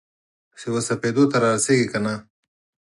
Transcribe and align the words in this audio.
چې 0.59 0.65
وسپېدو 0.73 1.23
ته 1.31 1.37
رارسیږې 1.43 1.87
کنه؟ 1.91 2.13